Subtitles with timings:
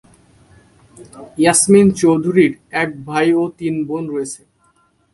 [1.41, 2.53] ইয়াসমিন চৌধুরীর
[2.81, 4.41] এক ভাই ও তিন বোন রয়েছে।